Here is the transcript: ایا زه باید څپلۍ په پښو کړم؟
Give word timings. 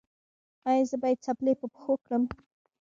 ایا 0.69 0.83
زه 0.89 0.95
باید 1.03 1.23
څپلۍ 1.25 1.53
په 1.59 1.65
پښو 1.73 1.93
کړم؟ 2.05 2.23